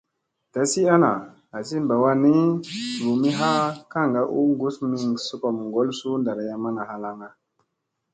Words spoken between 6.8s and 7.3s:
halaŋga.